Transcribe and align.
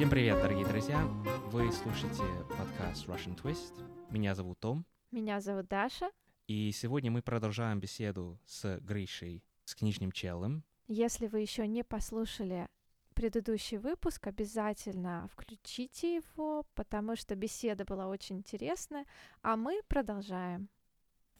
Всем 0.00 0.08
привет, 0.08 0.40
дорогие 0.40 0.64
друзья! 0.64 1.04
Вы 1.48 1.70
слушаете 1.70 2.22
подкаст 2.48 3.06
Russian 3.06 3.38
Twist. 3.38 3.74
Меня 4.08 4.34
зовут 4.34 4.58
Том. 4.58 4.86
Меня 5.10 5.42
зовут 5.42 5.68
Даша. 5.68 6.10
И 6.46 6.72
сегодня 6.72 7.10
мы 7.10 7.20
продолжаем 7.20 7.80
беседу 7.80 8.40
с 8.46 8.78
Гришей, 8.80 9.44
с 9.66 9.74
книжным 9.74 10.10
челом. 10.10 10.64
Если 10.88 11.26
вы 11.26 11.40
еще 11.40 11.66
не 11.66 11.84
послушали 11.84 12.66
предыдущий 13.12 13.76
выпуск, 13.76 14.26
обязательно 14.26 15.28
включите 15.30 16.16
его, 16.16 16.64
потому 16.74 17.14
что 17.14 17.34
беседа 17.34 17.84
была 17.84 18.08
очень 18.08 18.38
интересная, 18.38 19.04
а 19.42 19.58
мы 19.58 19.82
продолжаем. 19.86 20.70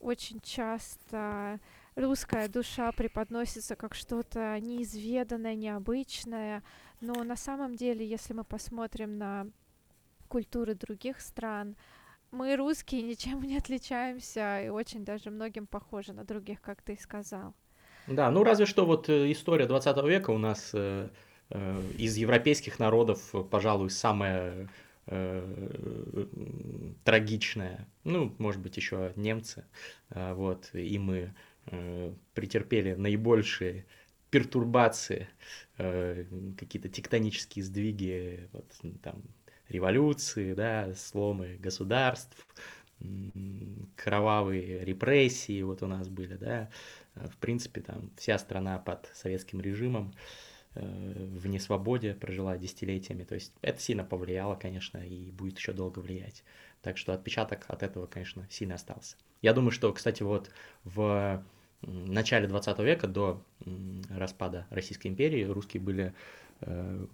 Очень 0.00 0.40
часто 0.40 1.60
русская 1.94 2.48
душа 2.48 2.90
преподносится 2.92 3.76
как 3.76 3.94
что-то 3.94 4.58
неизведанное, 4.58 5.54
необычное, 5.54 6.62
но 7.00 7.22
на 7.22 7.36
самом 7.36 7.76
деле, 7.76 8.06
если 8.06 8.32
мы 8.32 8.44
посмотрим 8.44 9.18
на 9.18 9.46
культуры 10.28 10.74
других 10.74 11.20
стран, 11.20 11.76
мы 12.30 12.56
русские 12.56 13.02
ничем 13.10 13.42
не 13.42 13.58
отличаемся 13.58 14.62
и 14.62 14.68
очень 14.68 15.04
даже 15.04 15.30
многим 15.30 15.66
похожи 15.66 16.12
на 16.12 16.24
других, 16.24 16.62
как 16.62 16.80
ты 16.80 16.96
сказал. 16.98 17.54
Да, 18.06 18.30
ну 18.30 18.42
разве 18.42 18.66
что 18.66 18.86
вот 18.86 19.08
э, 19.08 19.30
история 19.30 19.66
20 19.66 20.04
века 20.04 20.30
у 20.30 20.38
нас 20.38 20.70
э, 20.72 21.10
э, 21.50 21.82
из 21.98 22.16
европейских 22.16 22.78
народов, 22.78 23.34
пожалуй, 23.50 23.90
самая 23.90 24.52
э, 24.52 24.66
трагичная. 27.04 27.88
Ну, 28.04 28.34
может 28.38 28.60
быть, 28.60 28.76
еще 28.76 29.12
немцы. 29.16 29.64
Э, 30.10 30.34
вот, 30.34 30.70
и 30.72 30.98
мы 30.98 31.34
э, 31.66 32.12
претерпели 32.34 32.94
наибольшие 32.94 33.86
пертурбации, 34.30 35.28
э, 35.78 36.24
какие-то 36.56 36.88
тектонические 36.88 37.64
сдвиги, 37.64 38.48
вот, 38.52 38.66
там, 39.02 39.22
революции, 39.68 40.54
да, 40.54 40.94
сломы 40.94 41.56
государств, 41.58 42.46
кровавые 43.96 44.84
репрессии 44.84 45.62
вот 45.62 45.82
у 45.82 45.86
нас 45.86 46.08
были, 46.08 46.34
да, 46.34 46.68
в 47.14 47.36
принципе, 47.38 47.80
там 47.80 48.10
вся 48.16 48.38
страна 48.38 48.78
под 48.78 49.10
советским 49.14 49.60
режимом 49.60 50.12
э, 50.12 50.49
в 50.74 51.46
несвободе 51.48 52.14
прожила 52.14 52.56
десятилетиями, 52.56 53.24
то 53.24 53.34
есть 53.34 53.52
это 53.60 53.80
сильно 53.80 54.04
повлияло, 54.04 54.54
конечно, 54.54 54.98
и 54.98 55.30
будет 55.32 55.58
еще 55.58 55.72
долго 55.72 55.98
влиять. 55.98 56.44
Так 56.80 56.96
что 56.96 57.12
отпечаток 57.12 57.64
от 57.68 57.82
этого, 57.82 58.06
конечно, 58.06 58.46
сильно 58.50 58.76
остался. 58.76 59.16
Я 59.42 59.52
думаю, 59.52 59.72
что, 59.72 59.92
кстати, 59.92 60.22
вот 60.22 60.50
в 60.84 61.42
начале 61.82 62.46
20 62.46 62.78
века, 62.80 63.08
до 63.08 63.42
распада 64.10 64.66
Российской 64.70 65.08
империи, 65.08 65.44
русские 65.44 65.82
были 65.82 66.14
Э, 66.62 67.06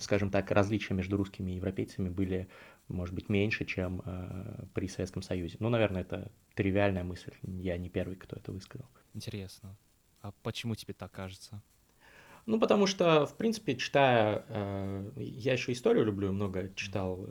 скажем 0.00 0.30
так, 0.30 0.50
различия 0.50 0.94
между 0.94 1.16
русскими 1.16 1.52
и 1.52 1.54
европейцами 1.54 2.08
были, 2.08 2.48
может 2.88 3.14
быть, 3.14 3.28
меньше, 3.28 3.64
чем 3.64 4.02
э, 4.04 4.64
при 4.74 4.88
Советском 4.88 5.22
Союзе. 5.22 5.56
Ну, 5.60 5.68
наверное, 5.68 6.02
это 6.02 6.30
тривиальная 6.54 7.04
мысль. 7.04 7.32
Я 7.42 7.78
не 7.78 7.88
первый, 7.88 8.16
кто 8.16 8.36
это 8.36 8.52
высказал. 8.52 8.86
Интересно. 9.14 9.76
А 10.20 10.32
почему 10.42 10.74
тебе 10.74 10.92
так 10.92 11.10
кажется? 11.10 11.62
Ну, 12.46 12.58
потому 12.58 12.86
что, 12.86 13.26
в 13.26 13.36
принципе, 13.36 13.76
читая, 13.76 14.44
э, 14.48 15.10
я 15.16 15.52
еще 15.52 15.72
историю 15.72 16.04
люблю, 16.04 16.32
много 16.32 16.70
читал 16.74 17.26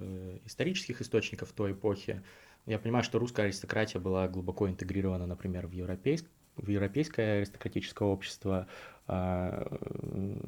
исторических 0.45 1.01
источников 1.01 1.51
той 1.51 1.73
эпохи. 1.73 2.23
Я 2.65 2.79
понимаю, 2.79 3.03
что 3.03 3.19
русская 3.19 3.43
аристократия 3.43 3.99
была 3.99 4.27
глубоко 4.27 4.69
интегрирована, 4.69 5.25
например, 5.25 5.67
в 5.67 5.71
европейское 5.71 6.31
в 6.61 6.69
европейское 6.69 7.37
аристократическое 7.37 8.07
общество, 8.07 8.67
а, 9.11 9.65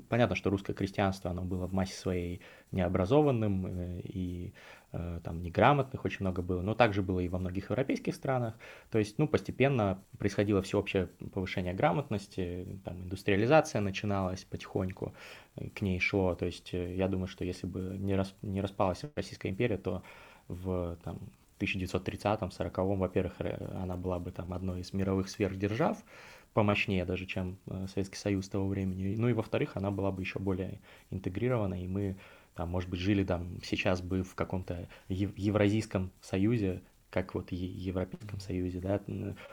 понятно, 0.07 0.35
что 0.35 0.51
русское 0.51 0.73
крестьянство, 0.73 1.31
оно 1.31 1.41
было 1.41 1.65
в 1.65 1.73
массе 1.73 1.95
своей 1.95 2.41
необразованным 2.71 3.65
э, 3.65 4.01
и 4.03 4.53
э, 4.91 5.19
там 5.23 5.41
неграмотных 5.41 6.05
очень 6.05 6.19
много 6.19 6.43
было, 6.43 6.61
но 6.61 6.75
также 6.75 7.01
было 7.01 7.19
и 7.21 7.27
во 7.27 7.39
многих 7.39 7.71
европейских 7.71 8.13
странах. 8.13 8.55
То 8.91 8.99
есть, 8.99 9.17
ну, 9.17 9.27
постепенно 9.27 10.03
происходило 10.19 10.61
всеобщее 10.61 11.07
повышение 11.33 11.73
грамотности, 11.73 12.79
там 12.85 13.01
индустриализация 13.01 13.81
начиналась 13.81 14.43
потихоньку, 14.43 15.15
э, 15.55 15.69
к 15.69 15.81
ней 15.81 15.99
шло. 15.99 16.35
То 16.35 16.45
есть, 16.45 16.71
я 16.73 17.07
думаю, 17.07 17.27
что 17.27 17.43
если 17.43 17.65
бы 17.65 17.97
не, 17.97 18.13
рас, 18.13 18.35
не 18.43 18.61
распалась 18.61 19.01
Российская 19.15 19.49
империя, 19.49 19.77
то 19.77 20.03
в 20.47 20.97
там, 21.03 21.17
1930-40, 21.61 22.97
во-первых, 22.97 23.33
она 23.75 23.95
была 23.95 24.19
бы 24.19 24.31
там 24.31 24.53
одной 24.53 24.81
из 24.81 24.93
мировых 24.93 25.29
сверхдержав, 25.29 25.97
помощнее 26.53 27.05
даже, 27.05 27.25
чем 27.25 27.57
э, 27.67 27.87
Советский 27.87 28.17
Союз 28.17 28.49
того 28.49 28.67
времени. 28.67 29.15
Ну 29.15 29.29
и 29.29 29.33
во-вторых, 29.33 29.77
она 29.77 29.91
была 29.91 30.11
бы 30.11 30.21
еще 30.21 30.39
более 30.39 30.81
интегрирована, 31.09 31.81
и 31.81 31.87
мы 31.87 32.17
там, 32.55 32.69
может 32.69 32.89
быть, 32.89 32.99
жили 32.99 33.23
там 33.23 33.59
сейчас 33.63 34.01
бы 34.01 34.23
в 34.23 34.35
каком-то 34.35 34.87
Евразийском 35.07 36.11
союзе, 36.21 36.81
как 37.11 37.35
вот 37.35 37.49
в 37.49 37.53
Европейском 37.53 38.39
Союзе, 38.39 38.79
да, 38.79 38.99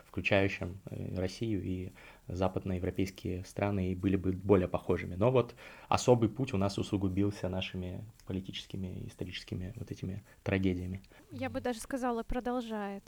включающем 0.07 0.79
э, 0.89 1.15
Россию 1.15 1.61
и 1.63 1.91
западноевропейские 2.27 3.43
страны, 3.43 3.91
и 3.91 3.95
были 3.95 4.15
бы 4.15 4.31
более 4.31 4.67
похожими. 4.67 5.15
Но 5.15 5.29
вот 5.29 5.53
особый 5.89 6.29
путь 6.29 6.53
у 6.53 6.57
нас 6.57 6.77
усугубился 6.77 7.49
нашими 7.49 8.03
политическими, 8.25 9.07
историческими 9.07 9.73
вот 9.75 9.91
этими 9.91 10.23
трагедиями. 10.43 11.01
Я 11.31 11.49
бы 11.49 11.59
даже 11.59 11.79
сказала, 11.79 12.23
продолжает. 12.23 13.03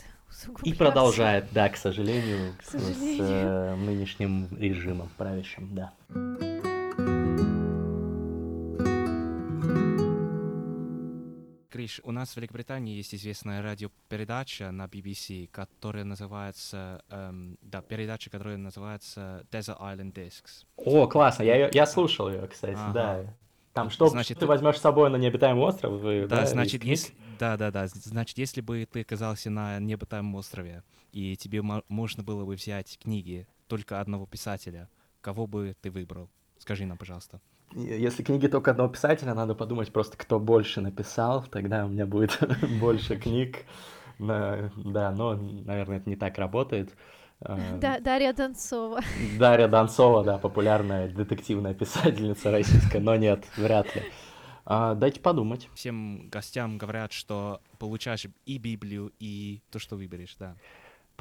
И 0.63 0.73
продолжает, 0.73 1.45
да, 1.51 1.69
к 1.69 1.77
сожалению, 1.77 2.53
к 2.57 2.63
сожалению. 2.63 3.17
с 3.17 3.29
э, 3.29 3.75
нынешним 3.75 4.47
режимом 4.57 5.09
правящим, 5.17 5.73
да. 5.73 5.93
Гриш, 11.81 11.99
у 12.03 12.11
нас 12.11 12.33
в 12.33 12.37
Великобритании 12.37 12.95
есть 12.95 13.15
известная 13.15 13.63
радиопередача 13.63 14.69
на 14.69 14.85
BBC, 14.85 15.47
которая 15.47 16.03
называется, 16.03 17.03
эм, 17.09 17.57
да, 17.63 17.81
передача, 17.81 18.29
которая 18.29 18.57
называется 18.57 19.47
Desert 19.49 19.79
Island 19.79 20.13
Discs. 20.13 20.67
О, 20.77 21.07
классно, 21.07 21.41
я, 21.41 21.69
я 21.69 21.85
слушал 21.87 22.29
ее, 22.29 22.45
кстати, 22.45 22.77
ага. 22.77 22.93
да. 22.93 23.35
Там 23.73 23.89
что, 23.89 24.09
значит, 24.09 24.37
ты 24.37 24.45
возьмешь 24.45 24.77
с 24.77 24.81
собой 24.81 25.09
на 25.09 25.15
необитаемый 25.15 25.63
остров? 25.63 25.93
Вы, 25.93 26.27
да, 26.27 26.41
да, 26.41 26.45
значит, 26.45 26.83
если, 26.83 27.15
да, 27.39 27.57
да, 27.57 27.71
да, 27.71 27.87
значит, 27.87 28.37
если 28.37 28.61
бы 28.61 28.85
ты 28.85 29.01
оказался 29.01 29.49
на 29.49 29.79
необитаемом 29.79 30.35
острове, 30.35 30.83
и 31.11 31.35
тебе 31.35 31.63
можно 31.63 32.21
было 32.21 32.45
бы 32.45 32.53
взять 32.53 32.99
книги 33.01 33.47
только 33.67 33.99
одного 33.99 34.27
писателя, 34.27 34.87
кого 35.21 35.47
бы 35.47 35.75
ты 35.81 35.89
выбрал? 35.89 36.29
Скажи 36.59 36.85
нам, 36.85 36.99
пожалуйста. 36.99 37.41
Если 37.73 38.23
книги 38.23 38.47
только 38.47 38.71
одного 38.71 38.89
писателя, 38.89 39.33
надо 39.33 39.55
подумать 39.55 39.91
просто, 39.91 40.17
кто 40.17 40.39
больше 40.39 40.81
написал, 40.81 41.43
тогда 41.43 41.85
у 41.85 41.89
меня 41.89 42.05
будет 42.05 42.39
больше 42.79 43.15
книг. 43.17 43.65
Да, 44.19 44.69
но, 45.15 45.33
наверное, 45.35 45.97
это 45.97 46.09
не 46.09 46.15
так 46.15 46.37
работает. 46.37 46.95
Эм, 47.43 47.79
да, 47.79 47.99
Дарья 47.99 48.33
Донцова. 48.33 49.01
Дарья 49.39 49.67
Донцова, 49.67 50.23
да, 50.23 50.37
популярная 50.37 51.07
детективная 51.07 51.73
писательница 51.73 52.51
российская, 52.51 52.99
но 52.99 53.15
нет, 53.15 53.45
вряд 53.57 53.95
ли. 53.95 54.03
А, 54.63 54.93
дайте 54.93 55.19
подумать. 55.19 55.67
Всем 55.73 56.29
гостям 56.29 56.77
говорят, 56.77 57.11
что 57.11 57.61
получаешь 57.79 58.27
и 58.45 58.57
Библию, 58.59 59.11
и 59.19 59.61
то, 59.71 59.79
что 59.79 59.95
выберешь, 59.95 60.35
да. 60.37 60.55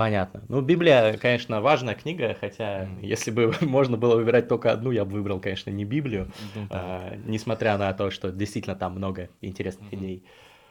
Понятно. 0.00 0.42
Ну, 0.48 0.62
Библия, 0.62 1.18
конечно, 1.18 1.60
важная 1.60 1.94
книга, 1.94 2.34
хотя 2.40 2.84
mm. 2.84 3.04
если 3.04 3.30
бы 3.30 3.52
можно 3.60 3.98
было 3.98 4.16
выбирать 4.16 4.48
только 4.48 4.72
одну, 4.72 4.92
я 4.92 5.04
бы 5.04 5.12
выбрал, 5.12 5.40
конечно, 5.40 5.68
не 5.68 5.84
Библию, 5.84 6.32
mm-hmm. 6.54 6.66
а, 6.70 7.16
несмотря 7.26 7.76
на 7.76 7.92
то, 7.92 8.10
что 8.10 8.32
действительно 8.32 8.74
там 8.74 8.94
много 8.94 9.28
интересных 9.42 9.92
mm-hmm. 9.92 9.98
идей. 9.98 10.24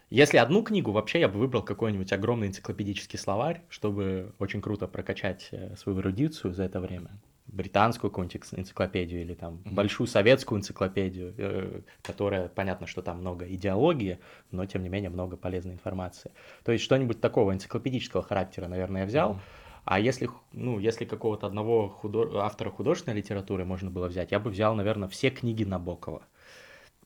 Если 0.10 0.38
одну 0.38 0.64
книгу, 0.64 0.92
вообще 0.92 1.20
я 1.20 1.28
бы 1.28 1.38
выбрал 1.38 1.62
какой-нибудь 1.62 2.12
огромный 2.12 2.48
энциклопедический 2.48 3.20
словарь, 3.20 3.62
чтобы 3.70 4.34
очень 4.40 4.62
круто 4.62 4.88
прокачать 4.88 5.50
э, 5.52 5.76
свою 5.76 6.00
эрудицию 6.00 6.56
за 6.56 6.64
это 6.64 6.80
время 6.80 7.12
британскую 7.52 8.12
какую-нибудь 8.12 8.54
энциклопедию 8.54 9.22
или 9.22 9.34
там 9.34 9.56
mm-hmm. 9.56 9.74
большую 9.74 10.08
советскую 10.08 10.60
энциклопедию, 10.60 11.34
э, 11.38 11.82
которая, 12.02 12.48
понятно, 12.48 12.88
что 12.88 13.02
там 13.02 13.20
много 13.20 13.46
идеологии, 13.48 14.20
но 14.52 14.66
тем 14.66 14.84
не 14.84 14.90
менее 14.90 15.10
много 15.10 15.38
полезной 15.38 15.74
информации. 15.74 16.32
То 16.64 16.72
есть 16.72 16.84
что-нибудь 16.84 17.20
такого 17.20 17.54
энциклопедического 17.54 18.24
характера, 18.24 18.68
наверное, 18.68 19.02
я 19.02 19.08
взял. 19.08 19.34
Mm-hmm. 19.34 19.40
А 19.86 20.00
если, 20.00 20.30
ну, 20.52 20.78
если 20.78 21.06
какого-то 21.06 21.48
одного 21.48 21.90
худо... 21.90 22.42
автора 22.42 22.70
художественной 22.70 23.18
литературы 23.18 23.66
можно 23.66 23.90
было 23.90 24.08
взять, 24.08 24.32
я 24.32 24.40
бы 24.40 24.52
взял, 24.52 24.76
наверное, 24.76 25.08
все 25.08 25.30
книги 25.32 25.64
Набокова. 25.64 26.22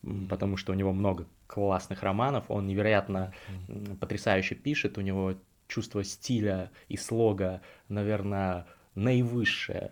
Mm-hmm. 0.04 0.28
Потому 0.28 0.58
что 0.58 0.74
у 0.74 0.76
него 0.76 0.92
много 0.92 1.26
классных 1.48 2.04
романов, 2.04 2.46
он 2.50 2.68
невероятно 2.68 3.34
mm-hmm. 3.68 3.98
потрясающе 3.98 4.56
пишет, 4.56 4.98
у 4.98 5.02
него 5.02 5.36
чувство 5.68 6.04
стиля 6.04 6.72
и 6.90 6.98
слога, 6.98 7.62
наверное, 7.88 8.66
наивысшее 8.96 9.92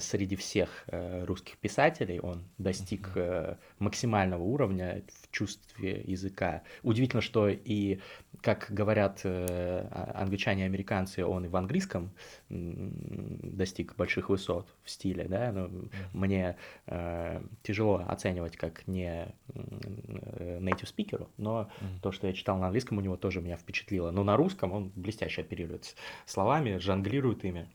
среди 0.00 0.36
всех 0.36 0.84
э, 0.88 1.24
русских 1.24 1.58
писателей 1.58 2.20
он 2.20 2.44
достиг 2.58 3.10
э, 3.16 3.56
максимального 3.78 4.42
уровня 4.42 5.02
в 5.22 5.30
чувстве 5.30 6.02
языка. 6.06 6.62
Удивительно, 6.82 7.22
что 7.22 7.48
и, 7.48 8.00
как 8.42 8.66
говорят 8.70 9.20
а, 9.24 10.12
англичане 10.14 10.62
и 10.62 10.66
американцы, 10.66 11.24
он 11.24 11.44
и 11.44 11.48
в 11.48 11.56
английском 11.56 12.10
достиг 12.48 13.96
больших 13.96 14.28
высот 14.28 14.66
в 14.82 14.90
стиле, 14.90 15.24
да, 15.24 15.52
но 15.52 15.70
мне 16.12 16.56
тяжело 17.62 18.04
оценивать 18.06 18.56
как 18.56 18.86
не 18.86 19.34
native 19.54 20.88
speaker, 20.94 21.28
но 21.36 21.62
mm-hmm. 21.62 22.00
то, 22.02 22.12
что 22.12 22.26
я 22.26 22.32
читал 22.32 22.58
на 22.58 22.66
английском, 22.66 22.98
у 22.98 23.00
него 23.00 23.16
тоже 23.16 23.40
меня 23.40 23.56
впечатлило. 23.56 24.10
Но 24.10 24.24
на 24.24 24.36
русском 24.36 24.72
он 24.72 24.92
блестяще 24.94 25.42
оперирует 25.42 25.96
словами, 26.26 26.78
жонглирует 26.78 27.44
ими, 27.44 27.68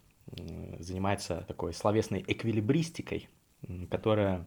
занимается 0.79 1.43
такой 1.47 1.73
словесной 1.73 2.23
эквилибристикой, 2.27 3.29
которая 3.89 4.45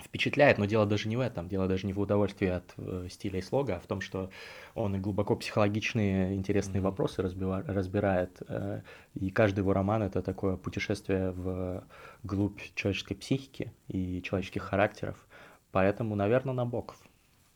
впечатляет, 0.00 0.58
но 0.58 0.64
дело 0.64 0.86
даже 0.86 1.08
не 1.08 1.16
в 1.16 1.20
этом, 1.20 1.48
дело 1.48 1.68
даже 1.68 1.86
не 1.86 1.92
в 1.92 2.00
удовольствии 2.00 2.48
от 2.48 2.72
э, 2.78 3.08
стиля 3.10 3.38
и 3.38 3.42
слога, 3.42 3.76
а 3.76 3.80
в 3.80 3.86
том, 3.86 4.00
что 4.00 4.30
он 4.74 4.96
и 4.96 4.98
глубоко 4.98 5.36
психологичные 5.36 6.34
интересные 6.34 6.80
mm-hmm. 6.80 6.84
вопросы 6.84 7.22
разбива- 7.22 7.64
разбирает, 7.66 8.42
э, 8.48 8.82
и 9.14 9.30
каждый 9.30 9.60
его 9.60 9.72
роман 9.72 10.02
это 10.02 10.22
такое 10.22 10.56
путешествие 10.56 11.32
в 11.32 11.84
глубь 12.22 12.60
человеческой 12.74 13.14
психики 13.14 13.72
и 13.88 14.22
человеческих 14.22 14.62
характеров, 14.62 15.26
поэтому, 15.70 16.14
наверное, 16.14 16.54
Набоков. 16.54 17.00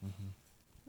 Mm-hmm. 0.02 0.43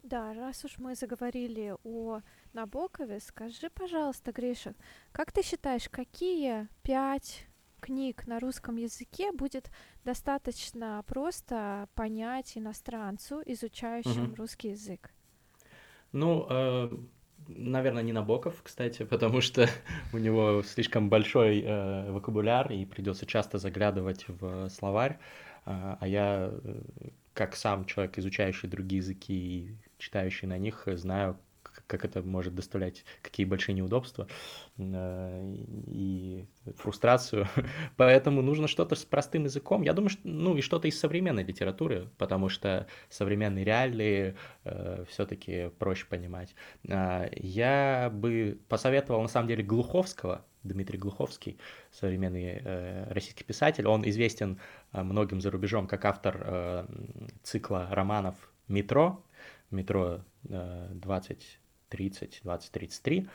Да, 0.05 0.35
раз 0.35 0.63
уж 0.63 0.77
мы 0.77 0.93
заговорили 0.93 1.73
о 1.83 2.21
Набокове, 2.53 3.19
скажи, 3.19 3.71
пожалуйста, 3.73 4.31
Гриша, 4.31 4.75
как 5.11 5.31
ты 5.31 5.41
считаешь, 5.41 5.89
какие 5.89 6.67
пять 6.83 7.47
книг 7.79 8.27
на 8.27 8.39
русском 8.39 8.75
языке 8.75 9.31
будет 9.31 9.71
достаточно 10.03 11.03
просто 11.07 11.89
понять 11.95 12.55
иностранцу, 12.55 13.41
изучающему 13.47 14.27
угу. 14.27 14.35
русский 14.35 14.69
язык? 14.69 15.11
Ну, 16.11 16.45
э, 16.51 16.89
наверное, 17.47 18.03
не 18.03 18.13
Набоков, 18.13 18.61
кстати, 18.61 19.05
потому 19.05 19.41
что 19.41 19.67
у 20.13 20.19
него 20.19 20.61
слишком 20.61 21.09
большой 21.09 21.61
э, 21.61 22.11
вокабуляр, 22.11 22.71
и 22.71 22.85
придется 22.85 23.25
часто 23.25 23.57
заглядывать 23.57 24.25
в 24.27 24.69
словарь. 24.69 25.17
Э, 25.65 25.97
а 25.99 26.07
я, 26.07 26.51
э, 26.51 26.81
как 27.33 27.55
сам 27.55 27.85
человек, 27.85 28.19
изучающий 28.19 28.69
другие 28.69 28.97
языки 28.97 29.33
и 29.33 29.75
читающий 30.05 30.47
на 30.47 30.57
них, 30.57 30.83
знаю, 30.87 31.37
как 31.87 32.05
это 32.05 32.21
может 32.21 32.55
доставлять, 32.55 33.03
какие 33.21 33.45
большие 33.45 33.75
неудобства 33.75 34.27
э, 34.77 35.55
и 35.87 36.45
фрустрацию. 36.77 37.47
Поэтому 37.97 38.41
нужно 38.41 38.67
что-то 38.67 38.95
с 38.95 39.03
простым 39.03 39.43
языком. 39.43 39.81
Я 39.81 39.93
думаю, 39.93 40.09
что, 40.09 40.21
ну 40.23 40.55
и 40.55 40.61
что-то 40.61 40.87
из 40.87 40.99
современной 40.99 41.43
литературы, 41.43 42.09
потому 42.17 42.49
что 42.49 42.87
современные 43.09 43.65
реалии 43.65 44.35
э, 44.63 45.05
все-таки 45.09 45.69
проще 45.79 46.05
понимать. 46.05 46.55
Э, 46.87 47.29
я 47.35 48.09
бы 48.13 48.59
посоветовал, 48.69 49.21
на 49.21 49.27
самом 49.27 49.47
деле, 49.47 49.63
Глуховского, 49.63 50.45
Дмитрий 50.63 50.97
Глуховский, 50.97 51.59
современный 51.91 52.61
э, 52.63 53.11
российский 53.11 53.43
писатель. 53.43 53.87
Он 53.87 54.07
известен 54.09 54.59
э, 54.93 55.03
многим 55.03 55.41
за 55.41 55.51
рубежом 55.51 55.87
как 55.87 56.05
автор 56.05 56.41
э, 56.41 56.85
цикла 57.43 57.87
романов 57.91 58.35
«Метро», 58.67 59.23
«Метро 59.71 60.21
э, 60.49 60.89
20 60.93 61.59
30, 61.89 62.41
20, 62.43 62.71
33 62.71 63.29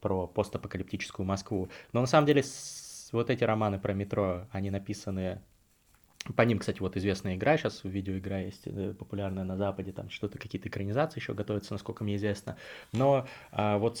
про 0.00 0.26
постапокалиптическую 0.28 1.26
Москву. 1.26 1.68
Но 1.92 2.00
на 2.00 2.06
самом 2.06 2.26
деле 2.26 2.42
вот 3.12 3.28
эти 3.28 3.44
романы 3.44 3.78
про 3.78 3.92
метро, 3.92 4.46
они 4.50 4.70
написаны 4.70 5.42
по 6.36 6.42
ним, 6.42 6.58
кстати, 6.58 6.80
вот 6.80 6.96
известная 6.96 7.34
игра, 7.34 7.56
сейчас 7.58 7.84
видеоигра 7.84 8.44
есть 8.44 8.62
э, 8.66 8.94
популярная 8.98 9.44
на 9.44 9.58
Западе, 9.58 9.92
там 9.92 10.08
что-то, 10.08 10.38
какие-то 10.38 10.68
экранизации 10.68 11.20
еще 11.20 11.34
готовятся, 11.34 11.74
насколько 11.74 12.02
мне 12.02 12.16
известно. 12.16 12.56
Но 12.92 13.26
а, 13.52 13.76
вот 13.76 13.98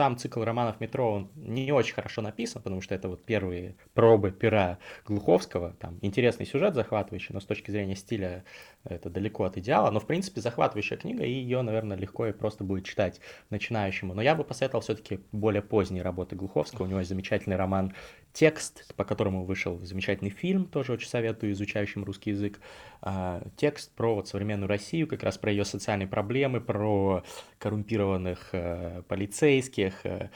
сам 0.00 0.16
цикл 0.16 0.42
романов 0.42 0.80
«Метро», 0.80 1.12
он 1.12 1.30
не 1.34 1.70
очень 1.72 1.92
хорошо 1.92 2.22
написан, 2.22 2.62
потому 2.62 2.80
что 2.80 2.94
это 2.94 3.06
вот 3.06 3.22
первые 3.22 3.76
пробы 3.92 4.30
пера 4.30 4.78
Глуховского. 5.04 5.74
Там 5.74 5.98
интересный 6.00 6.46
сюжет 6.46 6.74
захватывающий, 6.74 7.34
но 7.34 7.40
с 7.40 7.44
точки 7.44 7.70
зрения 7.70 7.94
стиля 7.96 8.44
это 8.84 9.10
далеко 9.10 9.44
от 9.44 9.58
идеала. 9.58 9.90
Но, 9.90 10.00
в 10.00 10.06
принципе, 10.06 10.40
захватывающая 10.40 10.96
книга, 10.96 11.22
и 11.22 11.30
ее, 11.30 11.60
наверное, 11.60 11.98
легко 11.98 12.26
и 12.26 12.32
просто 12.32 12.64
будет 12.64 12.86
читать 12.86 13.20
начинающему. 13.50 14.14
Но 14.14 14.22
я 14.22 14.34
бы 14.34 14.42
посоветовал 14.42 14.80
все-таки 14.80 15.20
более 15.32 15.60
поздние 15.60 16.02
работы 16.02 16.34
Глуховского. 16.34 16.86
У 16.86 16.88
него 16.88 17.00
есть 17.00 17.10
замечательный 17.10 17.56
роман 17.56 17.92
текст, 18.32 18.94
по 18.94 19.04
которому 19.04 19.44
вышел 19.44 19.78
замечательный 19.78 20.30
фильм, 20.30 20.66
тоже 20.66 20.92
очень 20.92 21.08
советую 21.08 21.52
изучающим 21.52 22.04
русский 22.04 22.30
язык. 22.30 22.60
А, 23.02 23.42
текст 23.56 23.92
про 23.94 24.14
вот 24.14 24.28
современную 24.28 24.68
Россию, 24.68 25.06
как 25.06 25.22
раз 25.22 25.38
про 25.38 25.50
ее 25.50 25.64
социальные 25.64 26.06
проблемы, 26.06 26.60
про 26.60 27.24
коррумпированных 27.58 28.50
э, 28.52 29.02
полицейских, 29.08 30.04
э, 30.04 30.30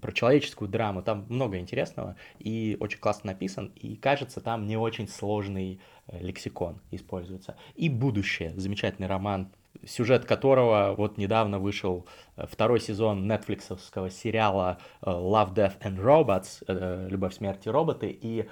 про 0.00 0.12
человеческую 0.12 0.68
драму. 0.68 1.02
Там 1.02 1.26
много 1.28 1.58
интересного 1.58 2.16
и 2.38 2.76
очень 2.80 2.98
классно 2.98 3.32
написан. 3.32 3.72
И 3.76 3.96
кажется, 3.96 4.40
там 4.40 4.66
не 4.66 4.76
очень 4.76 5.08
сложный 5.08 5.80
э, 6.06 6.20
лексикон 6.20 6.80
используется. 6.90 7.56
И 7.74 7.88
«Будущее»— 7.88 8.52
замечательный 8.56 9.08
роман 9.08 9.52
сюжет 9.86 10.24
которого 10.24 10.94
вот 10.96 11.18
недавно 11.18 11.58
вышел 11.58 12.06
э, 12.36 12.46
второй 12.50 12.80
сезон 12.80 13.26
нетфликсовского 13.26 14.10
сериала 14.10 14.78
э, 15.02 15.10
Love, 15.10 15.54
Death 15.54 15.80
and 15.80 15.98
Robots, 15.98 16.64
э, 16.66 17.08
Любовь, 17.08 17.34
смерть 17.34 17.66
и 17.66 17.70
роботы, 17.70 18.10
и 18.10 18.48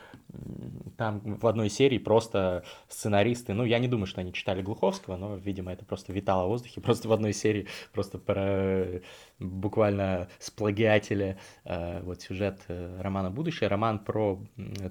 там 0.96 1.20
в 1.20 1.46
одной 1.46 1.68
серии 1.68 1.98
просто 1.98 2.64
сценаристы, 2.88 3.54
ну, 3.54 3.64
я 3.64 3.78
не 3.78 3.88
думаю, 3.88 4.06
что 4.06 4.20
они 4.20 4.32
читали 4.32 4.62
Глуховского, 4.62 5.16
но, 5.16 5.36
видимо, 5.36 5.72
это 5.72 5.84
просто 5.84 6.12
витало 6.12 6.46
в 6.46 6.48
воздухе, 6.48 6.80
просто 6.82 7.08
в 7.08 7.12
одной 7.12 7.32
серии 7.32 7.66
просто 7.92 8.18
про 8.18 9.00
буквально 9.38 10.28
сплагиатели 10.38 11.38
вот 11.64 12.22
сюжет 12.22 12.60
романа 12.68 13.30
«Будущее», 13.30 13.68
роман 13.68 13.98
про 13.98 14.40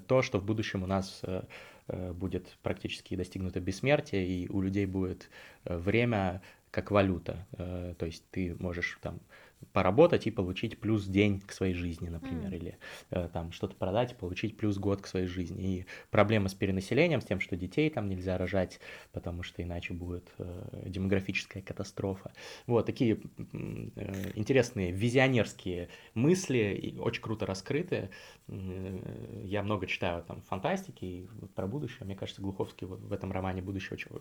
то, 0.08 0.22
что 0.22 0.40
в 0.40 0.46
будущем 0.46 0.84
у 0.84 0.88
нас 0.88 1.22
будет 1.88 2.58
практически 2.64 3.16
достигнуто 3.16 3.60
бессмертие, 3.60 4.28
и 4.28 4.50
у 4.50 4.62
людей 4.62 4.86
будет 4.86 5.30
э, 5.66 5.78
время 5.78 6.42
как 6.72 6.92
валюта. 6.92 7.48
Э, 7.58 7.94
то 7.98 8.06
есть 8.06 8.24
ты 8.32 8.56
можешь 8.60 9.00
там 9.02 9.20
поработать 9.74 10.28
и 10.28 10.32
получить 10.32 10.80
плюс 10.80 11.06
день 11.06 11.42
к 11.42 11.52
своей 11.52 11.74
жизни, 11.74 12.10
например, 12.10 12.52
mm. 12.52 12.56
или 12.56 12.78
э, 13.12 13.30
там 13.32 13.52
что-то 13.52 13.76
продать 13.76 14.12
и 14.12 14.16
получить 14.16 14.58
плюс 14.58 14.78
год 14.78 15.02
к 15.02 15.08
своей 15.08 15.28
жизни. 15.28 15.80
И 15.80 15.86
проблема 16.12 16.50
с 16.50 16.54
перенаселением, 16.54 17.22
с 17.22 17.26
тем, 17.26 17.40
что 17.40 17.56
детей 17.56 17.90
там 17.90 18.08
нельзя 18.08 18.38
рожать, 18.38 18.80
потому 19.12 19.44
что 19.44 19.62
иначе 19.64 19.94
будет 19.94 20.32
э, 20.38 20.84
демографическая 20.86 21.64
катастрофа. 21.64 22.32
Вот 22.68 22.86
такие 22.86 23.16
э, 23.16 24.32
интересные 24.36 24.92
визионерские 24.92 25.90
мысли, 26.14 26.80
и 26.82 26.98
очень 27.00 27.22
круто 27.22 27.46
раскрыты. 27.46 28.10
Я 28.48 29.64
много 29.64 29.88
читаю 29.88 30.24
там 30.24 30.42
фантастики 30.44 31.06
и 31.06 31.28
про 31.56 31.66
будущее. 31.66 32.06
Мне 32.06 32.16
кажется, 32.16 32.44
Глуховский 32.44 32.86
в 32.86 33.12
этом 33.12 33.32
романе 33.32 33.64
будущее 33.64 33.94
очень, 33.94 34.12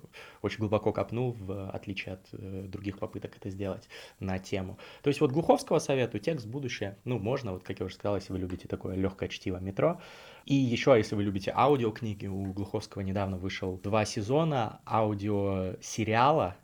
очень 0.40 0.58
глубоко 0.60 0.92
копнул, 0.92 1.32
в 1.32 1.70
отличие 1.70 2.14
от 2.14 2.26
э, 2.32 2.62
других 2.66 2.98
попыток 2.98 3.36
это 3.36 3.50
сделать 3.50 3.88
на 4.20 4.38
тему. 4.38 4.78
То 5.02 5.08
есть 5.08 5.20
вот 5.20 5.30
Глуховского 5.30 5.78
советую, 5.78 6.22
текст 6.22 6.46
«Будущее». 6.46 6.96
Ну, 7.04 7.18
можно, 7.18 7.52
вот 7.52 7.64
как 7.64 7.80
я 7.80 7.86
уже 7.86 7.96
сказал, 7.96 8.16
если 8.16 8.32
вы 8.32 8.38
любите 8.38 8.66
такое 8.66 8.96
легкое 8.96 9.28
чтиво 9.28 9.58
метро. 9.58 10.00
И 10.46 10.54
еще, 10.54 10.94
если 10.96 11.16
вы 11.16 11.22
любите 11.22 11.52
аудиокниги, 11.54 12.26
у 12.26 12.52
Глуховского 12.52 13.02
недавно 13.02 13.36
вышел 13.36 13.76
два 13.76 14.06
сезона 14.06 14.80
аудиосериала 14.86 16.56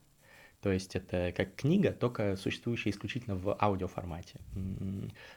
то 0.63 0.71
есть 0.71 0.95
это 0.95 1.33
как 1.35 1.55
книга, 1.55 1.93
только 1.93 2.37
существующая 2.37 2.91
исключительно 2.91 3.37
в 3.37 3.57
аудиоформате. 3.61 4.41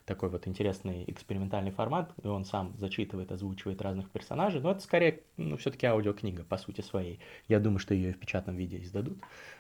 Такой 0.06 0.30
вот 0.30 0.48
интересный 0.48 1.06
экспериментальный 1.08 1.72
формат, 1.72 2.14
и 2.22 2.28
он 2.28 2.44
сам 2.44 2.76
зачитывает, 2.78 3.32
озвучивает 3.32 3.82
разных 3.82 4.10
персонажей, 4.10 4.60
но 4.62 4.72
это 4.72 4.82
скорее, 4.82 5.22
ну, 5.38 5.56
все-таки 5.58 5.86
аудиокнига 5.86 6.44
по 6.44 6.58
сути 6.58 6.82
своей. 6.82 7.20
Я 7.48 7.60
думаю, 7.60 7.80
что 7.80 7.94
ее 7.94 8.14
в 8.14 8.20
печатном 8.20 8.58
виде 8.58 8.82
издадут 8.82 9.18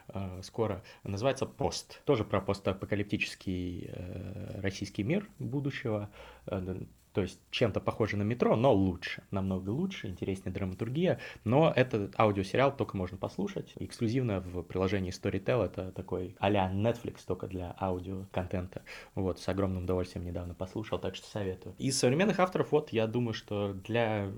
э, 0.09 0.41
скоро. 0.43 0.83
Называется 1.03 1.45
«Пост». 1.45 2.01
Тоже 2.05 2.25
про 2.25 2.41
постапокалиптический 2.41 3.89
э, 3.89 4.61
российский 4.61 5.03
мир 5.03 5.27
будущего 5.39 6.09
э, 6.47 6.83
то 7.13 7.21
есть 7.21 7.39
чем-то 7.51 7.79
похоже 7.79 8.17
на 8.17 8.23
метро, 8.23 8.55
но 8.55 8.73
лучше, 8.73 9.23
намного 9.29 9.69
лучше, 9.69 10.07
интереснее 10.07 10.53
драматургия. 10.53 11.19
Но 11.43 11.71
этот 11.75 12.19
аудиосериал 12.19 12.75
только 12.75 12.97
можно 12.97 13.17
послушать. 13.17 13.73
Эксклюзивно 13.75 14.39
в 14.39 14.63
приложении 14.63 15.11
Storytel 15.11 15.63
это 15.63 15.91
такой 15.91 16.35
а-ля 16.39 16.71
Netflix 16.73 17.19
только 17.25 17.47
для 17.47 17.75
аудиоконтента. 17.79 18.81
Вот, 19.13 19.39
с 19.39 19.47
огромным 19.47 19.83
удовольствием 19.83 20.25
недавно 20.25 20.55
послушал, 20.55 20.97
так 20.99 21.15
что 21.15 21.27
советую. 21.27 21.75
Из 21.77 21.97
современных 21.97 22.39
авторов, 22.39 22.71
вот, 22.71 22.91
я 22.91 23.05
думаю, 23.05 23.33
что 23.33 23.73
для 23.73 24.31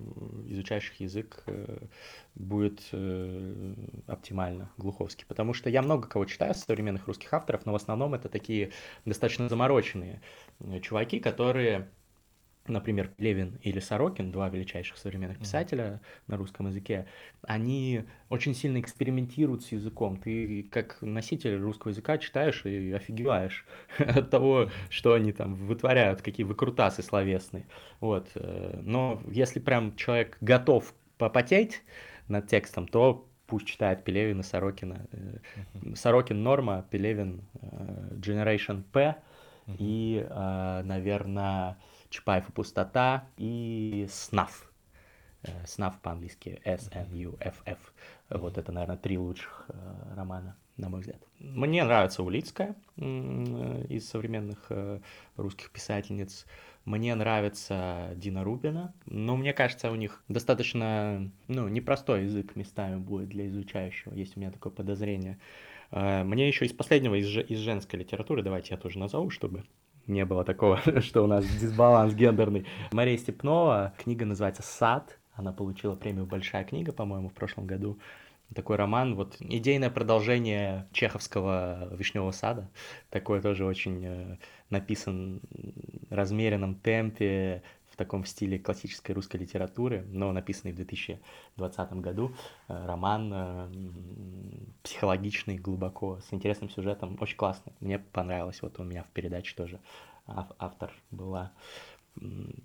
изучающих 0.48 1.00
язык 1.00 1.44
э, 1.48 1.80
будет 2.36 2.82
э, 2.92 3.74
оптимально 4.08 4.70
Глуховский. 4.78 5.26
Потому 5.28 5.54
что 5.54 5.70
я 5.70 5.82
много 5.82 6.08
кого 6.08 6.26
читаю 6.26 6.54
современных 6.54 7.08
русских 7.08 7.34
авторов, 7.34 7.66
но 7.66 7.72
в 7.72 7.76
основном 7.76 8.14
это 8.14 8.28
такие 8.28 8.72
достаточно 9.06 9.48
замороченные 9.48 10.22
э, 10.60 10.80
чуваки, 10.82 11.20
которые 11.20 11.90
например, 12.68 13.12
Левин 13.18 13.60
или 13.62 13.80
Сорокин, 13.80 14.32
два 14.32 14.50
величайших 14.50 14.98
современных 14.98 15.40
писателя 15.40 15.84
mm-hmm. 15.84 16.22
на 16.28 16.38
русском 16.38 16.68
языке, 16.68 17.06
они 17.44 18.04
очень 18.30 18.56
сильно 18.56 18.80
экспериментируют 18.80 19.64
с 19.64 19.72
языком. 19.72 20.18
Ты 20.18 20.64
как 20.72 20.98
носитель 21.02 21.58
русского 21.58 21.92
языка 21.92 22.18
читаешь 22.18 22.66
и 22.66 22.92
офигеваешь 22.92 23.66
от 24.00 24.30
того, 24.30 24.70
что 24.90 25.14
они 25.14 25.32
там 25.32 25.56
вытворяют, 25.56 26.22
какие 26.22 26.46
выкрутасы 26.46 27.04
словесные. 27.04 27.66
Вот. 28.00 28.30
Э, 28.36 28.80
но 28.82 29.22
если 29.30 29.60
прям 29.60 29.96
человек 29.96 30.38
готов 30.42 30.94
попотеть 31.18 31.84
над 32.28 32.48
текстом, 32.48 32.88
то 32.88 33.28
пусть 33.48 33.68
читает 33.68 34.04
Пелевина, 34.04 34.42
Сорокина. 34.42 35.08
Сорокин 35.94 36.42
Норма, 36.42 36.86
Пелевин 36.90 37.42
Generation 38.12 38.84
P 38.92 39.16
и, 39.68 40.26
наверное, 40.30 41.78
Чапаев 42.16 42.50
и 42.50 42.52
пустота 42.52 43.28
и 43.38 44.08
Снаф. 44.10 44.72
Снаф 45.66 46.00
по-английски 46.02 46.62
S-N-U-F-F. 46.64 47.94
Вот 48.30 48.58
это, 48.58 48.72
наверное, 48.72 48.98
три 48.98 49.18
лучших 49.18 49.70
романа 50.16 50.56
на 50.78 50.90
мой 50.90 51.02
взгляд. 51.02 51.22
Мне 51.40 51.84
нравится 51.84 52.24
Улицкая 52.24 52.76
из 52.98 54.08
современных 54.10 54.66
э, 54.70 55.00
русских 55.38 55.72
писательниц. 55.72 56.46
Мне 56.84 57.16
нравится 57.16 58.12
Дина 58.16 58.44
Рубина, 58.44 58.94
но 59.06 59.36
мне 59.38 59.54
кажется, 59.54 59.90
у 59.90 59.96
них 59.96 60.24
достаточно, 60.28 61.32
ну, 61.48 61.68
непростой 61.68 62.26
язык 62.26 62.56
местами 62.56 62.98
будет 62.98 63.30
для 63.30 63.48
изучающего, 63.48 64.14
есть 64.14 64.38
у 64.38 64.40
меня 64.40 64.52
такое 64.52 64.72
подозрение. 64.72 65.40
Э, 65.92 66.24
мне 66.24 66.48
еще 66.48 66.66
из 66.66 66.74
последнего, 66.74 67.16
из, 67.16 67.28
из 67.38 67.60
женской 67.60 68.00
литературы, 68.00 68.44
давайте 68.44 68.74
я 68.74 68.78
тоже 68.78 69.00
назову, 69.00 69.30
чтобы 69.30 69.64
не 70.08 70.26
было 70.26 70.44
такого, 70.44 70.80
что 71.02 71.24
у 71.24 71.28
нас 71.28 71.46
дисбаланс 71.46 72.14
гендерный. 72.14 72.66
Мария 72.92 73.18
Степнова, 73.18 73.94
книга 73.98 74.26
называется 74.26 74.64
«Сад», 74.64 75.18
она 75.34 75.52
получила 75.52 75.96
премию 75.96 76.26
«Большая 76.26 76.64
книга», 76.64 76.92
по-моему, 76.92 77.30
в 77.30 77.34
прошлом 77.34 77.66
году. 77.66 78.00
Такой 78.54 78.76
роман, 78.76 79.16
вот 79.16 79.38
идейное 79.40 79.90
продолжение 79.90 80.88
чеховского 80.92 81.96
«Вишневого 81.96 82.32
сада», 82.32 82.70
такой 83.10 83.42
тоже 83.42 83.66
очень 83.66 84.06
э, 84.06 84.38
написан 84.70 85.42
в 86.10 86.14
размеренном 86.14 86.76
темпе, 86.76 87.64
в 87.96 87.98
таком 87.98 88.26
стиле 88.26 88.60
классической 88.60 89.14
русской 89.14 89.38
литературы, 89.38 90.06
но 90.12 90.34
написанный 90.34 90.74
в 90.74 90.76
2020 90.76 91.94
году. 91.94 92.36
Э, 92.68 92.86
роман 92.86 93.32
э, 93.34 93.70
психологичный, 94.84 95.58
глубоко, 95.58 96.20
с 96.20 96.34
интересным 96.34 96.70
сюжетом, 96.70 97.18
очень 97.22 97.38
классный. 97.38 97.72
Мне 97.80 98.00
понравилось, 98.00 98.62
вот 98.62 98.78
у 98.82 98.84
меня 98.84 99.04
в 99.04 99.08
передаче 99.08 99.56
тоже 99.56 99.80
автор 100.28 100.92
была. 101.10 101.54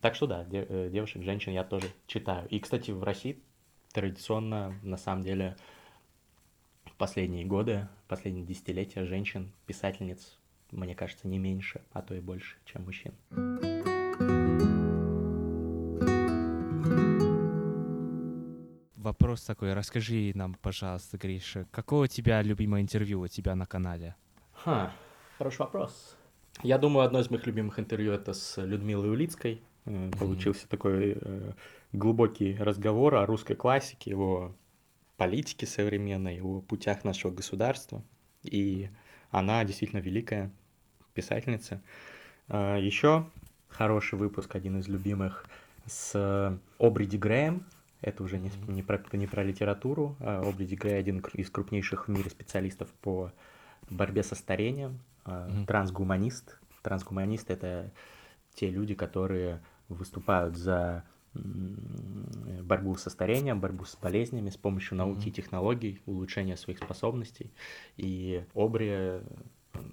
Так 0.00 0.16
что 0.16 0.26
да, 0.26 0.44
девушек, 0.44 1.22
женщин 1.22 1.52
я 1.52 1.62
тоже 1.62 1.86
читаю. 2.08 2.48
И, 2.48 2.58
кстати, 2.58 2.90
в 2.90 3.04
России 3.04 3.40
традиционно, 3.92 4.74
на 4.82 4.96
самом 4.96 5.22
деле, 5.22 5.56
последние 6.98 7.44
годы, 7.44 7.86
последние 8.08 8.44
десятилетия 8.44 9.04
женщин, 9.04 9.52
писательниц, 9.66 10.38
мне 10.72 10.96
кажется, 10.96 11.28
не 11.28 11.38
меньше, 11.38 11.82
а 11.92 12.02
то 12.02 12.14
и 12.14 12.20
больше, 12.20 12.56
чем 12.64 12.84
мужчин. 12.84 13.12
Вопрос 19.10 19.42
такой, 19.42 19.72
расскажи 19.72 20.30
нам, 20.36 20.54
пожалуйста, 20.54 21.18
Гриша, 21.18 21.66
какое 21.72 22.04
у 22.04 22.06
тебя 22.06 22.42
любимое 22.42 22.80
интервью 22.80 23.22
у 23.22 23.26
тебя 23.26 23.56
на 23.56 23.66
канале? 23.66 24.14
Ха, 24.52 24.92
хороший 25.36 25.58
вопрос. 25.62 26.16
Я 26.62 26.78
думаю, 26.78 27.06
одно 27.06 27.18
из 27.18 27.28
моих 27.28 27.44
любимых 27.44 27.80
интервью 27.80 28.12
это 28.12 28.32
с 28.34 28.56
Людмилой 28.64 29.10
Улицкой. 29.10 29.62
Mm-hmm. 29.84 30.16
Получился 30.16 30.68
такой 30.68 31.18
э, 31.20 31.52
глубокий 31.92 32.54
разговор 32.54 33.16
о 33.16 33.26
русской 33.26 33.56
классике, 33.56 34.10
его 34.10 34.54
политике 35.16 35.66
современной, 35.66 36.40
о 36.40 36.60
путях 36.60 37.02
нашего 37.02 37.32
государства. 37.32 38.04
И 38.44 38.90
она 39.32 39.64
действительно 39.64 39.98
великая 39.98 40.52
писательница. 41.14 41.82
А, 42.46 42.76
Еще 42.76 43.28
хороший 43.70 44.20
выпуск, 44.20 44.54
один 44.54 44.78
из 44.78 44.86
любимых, 44.86 45.46
с 45.86 46.56
Обриди 46.78 47.16
Грэем. 47.16 47.66
Это 48.02 48.22
уже 48.22 48.38
не, 48.38 48.50
не, 48.68 48.82
про, 48.82 49.02
не 49.12 49.26
про 49.26 49.42
литературу. 49.42 50.16
А 50.20 50.40
Обриди 50.40 50.74
Грей 50.74 50.98
один 50.98 51.18
из 51.34 51.50
крупнейших 51.50 52.08
в 52.08 52.10
мире 52.10 52.30
специалистов 52.30 52.88
по 53.02 53.32
борьбе 53.88 54.22
со 54.22 54.34
старением. 54.34 55.00
Mm-hmm. 55.24 55.66
Трансгуманист. 55.66 56.58
Трансгуманист— 56.82 57.50
это 57.52 57.92
те 58.54 58.70
люди, 58.70 58.94
которые 58.94 59.60
выступают 59.88 60.56
за 60.56 61.04
борьбу 61.34 62.96
со 62.96 63.10
старением, 63.10 63.60
борьбу 63.60 63.84
с 63.84 63.96
болезнями 63.96 64.50
с 64.50 64.56
помощью 64.56 64.96
науки 64.96 65.28
и 65.28 65.32
технологий, 65.32 66.00
улучшения 66.06 66.56
своих 66.56 66.78
способностей. 66.78 67.52
И 67.96 68.44
Обри, 68.54 69.20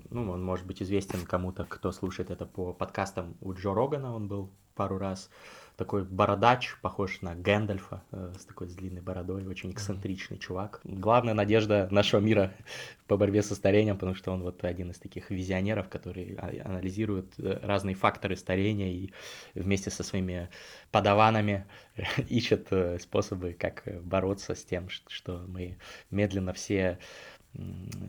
ну, 0.10 0.32
он 0.32 0.44
может 0.44 0.66
быть 0.66 0.82
известен 0.82 1.26
кому-то, 1.26 1.66
кто 1.66 1.92
слушает 1.92 2.32
это 2.32 2.46
по 2.46 2.74
подкастам 2.74 3.36
у 3.42 3.54
Джо 3.54 3.74
Рогана, 3.74 4.16
он 4.16 4.28
был 4.28 4.50
пару 4.76 4.98
раз 4.98 5.30
такой 5.78 6.04
бородач, 6.04 6.76
похож 6.82 7.22
на 7.22 7.36
Гэндальфа, 7.36 8.04
э, 8.12 8.34
с 8.38 8.46
такой 8.46 8.68
с 8.68 8.74
длинной 8.74 9.02
бородой, 9.02 9.46
очень 9.46 9.72
эксцентричный 9.72 10.40
чувак. 10.40 10.82
Главная 10.84 11.36
надежда 11.36 11.88
нашего 11.92 12.20
мира 12.20 12.52
по 13.08 13.16
борьбе 13.16 13.44
со 13.44 13.54
старением, 13.54 13.96
потому 13.96 14.16
что 14.16 14.32
он 14.32 14.42
вот 14.42 14.64
один 14.66 14.90
из 14.90 14.98
таких 14.98 15.30
визионеров, 15.30 15.88
который 15.88 16.36
а, 16.40 16.52
анализирует 16.68 17.28
э, 17.38 17.60
разные 17.62 17.96
факторы 17.96 18.36
старения 18.36 18.92
и 18.92 19.12
вместе 19.54 19.92
со 19.92 20.02
своими 20.04 20.50
подаванами 20.92 21.68
ищет 22.28 22.68
э, 22.72 22.98
способы, 23.00 23.54
как 23.54 23.84
бороться 24.02 24.56
с 24.56 24.66
тем, 24.66 24.90
что 24.90 25.46
мы 25.48 25.78
медленно 26.10 26.54
все 26.54 26.98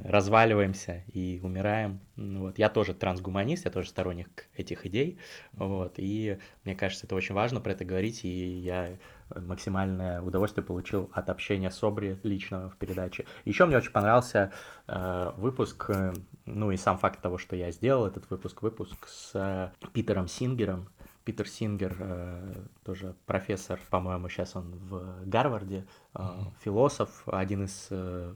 разваливаемся 0.05 1.05
и 1.13 1.41
умираем. 1.43 2.01
Вот. 2.17 2.59
Я 2.59 2.69
тоже 2.69 2.95
трансгуманист, 2.95 3.65
я 3.65 3.71
тоже 3.71 3.89
сторонник 3.89 4.47
этих 4.57 4.85
идей. 4.87 5.19
Вот. 5.53 5.95
И 5.97 6.39
мне 6.65 6.75
кажется, 6.75 7.07
это 7.07 7.15
очень 7.15 7.35
важно 7.35 7.61
про 7.61 7.73
это 7.73 7.85
говорить, 7.85 8.25
и 8.25 8.29
я 8.29 8.99
максимальное 9.35 10.21
удовольствие 10.23 10.65
получил 10.65 11.11
от 11.13 11.31
общения 11.31 11.71
с 11.71 11.83
Обри 11.83 12.19
лично 12.23 12.71
в 12.71 12.77
передаче. 12.77 13.27
Еще 13.45 13.67
мне 13.67 13.77
очень 13.77 13.93
понравился 13.93 14.53
э, 14.87 15.33
выпуск, 15.37 15.87
э, 15.89 16.15
ну 16.47 16.71
и 16.71 16.77
сам 16.77 16.99
факт 16.99 17.21
того, 17.21 17.39
что 17.39 17.57
я 17.57 17.71
сделал 17.71 18.07
этот 18.07 18.29
выпуск, 18.31 18.63
выпуск 18.63 19.09
с 19.09 19.31
э, 19.35 19.71
Питером 19.93 20.29
Сингером, 20.29 20.89
Питер 21.29 21.47
Сингер, 21.47 21.95
э, 22.01 22.55
тоже 22.85 23.15
профессор, 23.27 23.79
по-моему, 23.91 24.31
сейчас 24.31 24.57
он 24.57 24.71
в 24.89 25.27
Гарварде, 25.27 25.87
э, 26.15 26.21
философ, 26.65 27.23
один 27.27 27.65
из 27.65 27.89
э, 27.91 28.33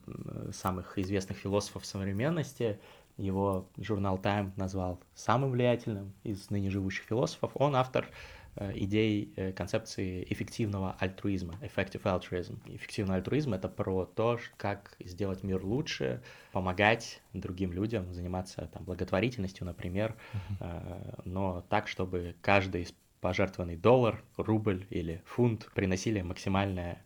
самых 0.52 0.98
известных 0.98 1.38
философов 1.38 1.86
современности. 1.86 2.78
Его 3.16 3.66
журнал 3.78 4.18
Time 4.18 4.52
назвал 4.56 5.00
самым 5.14 5.52
влиятельным 5.52 6.12
из 6.22 6.50
ныне 6.50 6.68
живущих 6.68 7.06
философов. 7.06 7.52
Он 7.54 7.76
автор 7.76 8.10
идей 8.56 9.32
э, 9.36 9.52
концепции 9.52 10.26
эффективного 10.28 10.94
альтруизма, 10.98 11.54
effective 11.62 12.02
altruism. 12.02 12.58
Эффективный 12.66 13.16
альтруизм— 13.16 13.54
это 13.54 13.68
про 13.68 14.04
то, 14.04 14.38
как 14.56 14.94
сделать 15.00 15.42
мир 15.42 15.64
лучше, 15.64 16.22
помогать 16.52 17.22
другим 17.32 17.72
людям, 17.72 18.12
заниматься 18.12 18.68
там, 18.72 18.84
благотворительностью, 18.84 19.64
например, 19.64 20.14
uh-huh. 20.60 21.22
но 21.24 21.64
так, 21.68 21.88
чтобы 21.88 22.34
каждый 22.42 22.88
пожертвованный 23.20 23.76
доллар, 23.76 24.22
рубль 24.36 24.84
или 24.90 25.22
фунт 25.24 25.70
приносили 25.74 26.20
максимальное 26.20 27.04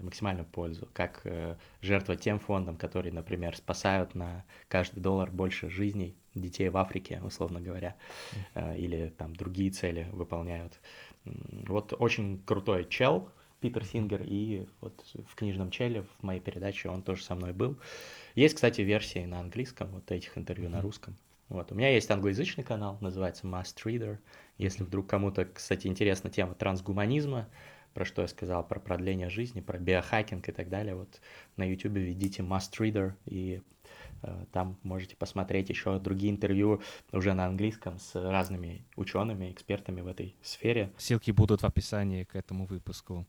максимальную 0.00 0.46
пользу, 0.46 0.88
как 0.94 1.22
жертва 1.82 2.16
тем 2.16 2.38
фондам, 2.38 2.76
которые, 2.76 3.12
например, 3.12 3.54
спасают 3.54 4.14
на 4.14 4.42
каждый 4.68 5.00
доллар 5.00 5.30
больше 5.30 5.68
жизней 5.68 6.16
детей 6.34 6.68
в 6.68 6.76
Африке, 6.76 7.20
условно 7.24 7.60
говоря, 7.60 7.96
э, 8.54 8.76
или 8.78 9.12
там 9.16 9.34
другие 9.34 9.70
цели 9.70 10.08
выполняют. 10.12 10.80
Вот 11.24 11.94
очень 11.98 12.42
крутой 12.44 12.86
чел, 12.88 13.30
Питер 13.60 13.84
Сингер, 13.84 14.22
и 14.26 14.66
вот 14.80 15.04
в 15.26 15.34
книжном 15.34 15.70
челе, 15.70 16.02
в 16.02 16.22
моей 16.22 16.40
передаче 16.40 16.90
он 16.90 17.02
тоже 17.02 17.22
со 17.22 17.34
мной 17.34 17.52
был. 17.52 17.78
Есть, 18.34 18.56
кстати, 18.56 18.82
версии 18.82 19.24
на 19.24 19.40
английском, 19.40 19.88
вот 19.88 20.10
этих 20.10 20.36
интервью 20.36 20.68
на 20.68 20.82
русском. 20.82 21.16
Вот. 21.48 21.72
У 21.72 21.74
меня 21.74 21.90
есть 21.90 22.10
англоязычный 22.10 22.64
канал, 22.64 22.98
называется 23.00 23.46
Must 23.46 23.76
Reader. 23.84 24.18
Если 24.58 24.82
вдруг 24.82 25.06
кому-то, 25.06 25.44
кстати, 25.44 25.86
интересна 25.86 26.30
тема 26.30 26.54
трансгуманизма, 26.54 27.48
про 27.94 28.04
что 28.04 28.22
я 28.22 28.28
сказал, 28.28 28.66
про 28.66 28.80
продление 28.80 29.30
жизни, 29.30 29.60
про 29.60 29.78
биохакинг 29.78 30.48
и 30.48 30.52
так 30.52 30.68
далее, 30.68 30.94
вот 30.94 31.20
на 31.56 31.62
YouTube 31.64 31.94
введите 31.94 32.42
Must 32.42 32.72
Reader 32.78 33.12
и 33.26 33.62
там 34.52 34.76
можете 34.82 35.16
посмотреть 35.16 35.68
еще 35.68 35.98
другие 35.98 36.32
интервью 36.32 36.80
уже 37.12 37.34
на 37.34 37.46
английском 37.46 37.98
с 37.98 38.14
разными 38.14 38.84
учеными, 38.96 39.50
экспертами 39.52 40.00
в 40.00 40.06
этой 40.06 40.34
сфере. 40.42 40.92
Ссылки 40.96 41.30
будут 41.30 41.62
в 41.62 41.64
описании 41.64 42.24
к 42.24 42.36
этому 42.36 42.66
выпуску. 42.66 43.26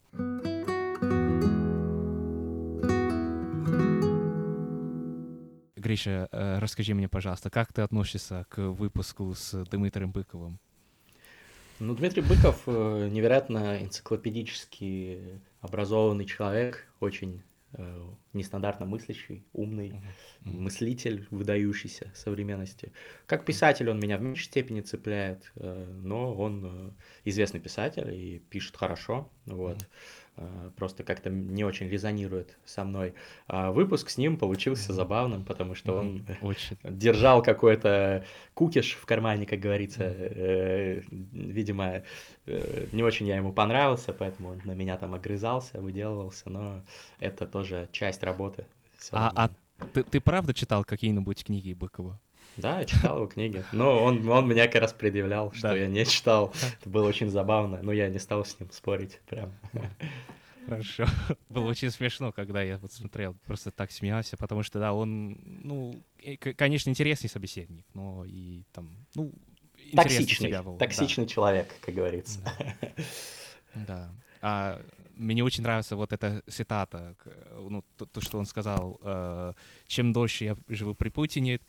Гриша, 5.86 6.28
э, 6.32 6.58
расскажи 6.58 6.96
мне, 6.96 7.08
пожалуйста, 7.08 7.52
как 7.52 7.72
ты 7.72 7.84
относишься 7.84 8.48
к 8.50 8.58
выпуску 8.58 9.36
с 9.36 9.64
Дмитрием 9.66 10.12
Быковым? 10.12 10.58
Ну, 11.80 11.94
Дмитрий 11.94 12.24
Быков 12.24 12.64
э, 12.66 13.10
невероятно 13.12 13.84
энциклопедически 13.84 15.40
образованный 15.62 16.26
человек, 16.26 16.92
очень 17.00 17.44
нестандартно 18.34 18.86
мыслящий, 18.86 19.46
умный, 19.54 20.02
Мгм. 20.42 20.64
мыслитель, 20.64 21.28
выдающийся 21.32 22.12
современности. 22.16 22.92
Как 23.26 23.46
писатель 23.46 23.90
он 23.90 24.00
меня 24.00 24.18
в 24.18 24.22
меньшей 24.22 24.46
степени 24.46 24.82
цепляет, 24.82 25.52
э, 25.56 25.86
но 26.04 26.34
он 26.36 26.66
э, 26.66 26.92
известный 27.26 27.60
писатель 27.60 28.14
и 28.14 28.40
пишет 28.40 28.78
хорошо, 28.78 29.30
вот. 29.46 29.82
Э, 29.82 29.86
Просто 30.76 31.04
как-то 31.04 31.30
не 31.30 31.64
очень 31.64 31.88
резонирует 31.88 32.58
со 32.66 32.84
мной. 32.84 33.14
А 33.48 33.72
выпуск 33.72 34.10
с 34.10 34.18
ним 34.18 34.38
получился 34.38 34.92
забавным, 34.92 35.46
потому 35.46 35.76
что 35.76 35.98
он. 36.00 36.26
Очень. 36.42 36.78
держал 36.84 37.42
какой-то 37.42 38.26
кукиш 38.54 38.96
в 38.96 39.06
кармане, 39.06 39.46
как 39.46 39.60
говорится. 39.60 40.04
Э, 40.04 41.02
Видимо, 41.10 42.04
э, 42.46 42.88
не 42.92 43.04
очень 43.04 43.28
я 43.28 43.38
ему 43.38 43.54
понравился, 43.54 44.14
поэтому 44.14 44.50
он 44.50 44.62
на 44.66 44.74
меня 44.74 44.98
там 44.98 45.14
огрызался, 45.14 45.80
выделывался, 45.80 46.50
но 46.50 46.82
это 47.20 47.48
тоже 47.48 47.88
часть 47.92 48.24
работы. 48.24 48.66
А, 49.12 49.32
а 49.36 49.50
ты, 49.94 50.04
ты 50.04 50.20
правда 50.20 50.54
читал 50.54 50.84
какие-нибудь 50.84 51.44
книги 51.44 51.74
Быкова? 51.74 52.20
Да, 52.58 52.80
я 52.80 52.86
читал 52.86 53.18
его 53.18 53.28
книги. 53.28 53.64
Но 53.72 54.04
он, 54.04 54.28
он 54.30 54.48
меня 54.48 54.68
как 54.68 54.82
раз 54.82 54.94
предъявлял, 54.94 55.52
что 55.54 55.70
Да. 55.70 55.76
я 55.76 55.88
не 55.88 56.06
читал. 56.06 56.54
Это 56.80 56.90
было 56.90 57.08
очень 57.08 57.30
забавно, 57.30 57.80
но 57.82 57.92
я 57.92 58.08
не 58.10 58.20
стал 58.20 58.46
с 58.46 58.60
ним 58.60 58.72
спорить. 58.72 59.20
Прям. 59.28 59.52
Хорошо. 60.68 61.06
Было 61.50 61.70
очень 61.70 61.92
смешно, 61.92 62.32
когда 62.32 62.62
я 62.64 62.78
вот 62.78 62.92
смотрел, 62.92 63.36
просто 63.46 63.72
так 63.72 63.92
смеялся, 63.92 64.36
потому 64.38 64.64
что, 64.64 64.80
да, 64.80 64.94
он, 64.94 65.38
ну, 65.64 66.02
конечно, 66.58 66.90
интересный 66.90 67.30
собеседник, 67.30 67.86
но 67.94 68.26
и 68.26 68.64
там, 68.72 68.90
ну, 69.14 69.32
Токсичный, 69.94 70.48
себя. 70.48 70.64
Да, 70.64 70.78
токсичный 70.78 71.28
человек, 71.28 71.68
как 71.82 71.94
говорится. 71.94 72.40
Да. 73.76 74.10
А 74.42 74.82
мне 75.16 75.44
очень 75.44 75.64
нравится 75.64 75.96
вот 75.96 76.12
эта 76.14 76.42
цитата, 76.50 77.16
ну, 77.56 77.84
то, 77.98 78.06
то, 78.06 78.22
что 78.22 78.38
он 78.40 78.46
сказал, 78.46 79.00
э, 79.04 79.54
чем 79.88 80.14
дольше 80.14 80.46
я 80.46 80.56
живу 80.68 80.96
при 80.96 81.10
Путине, 81.10 81.60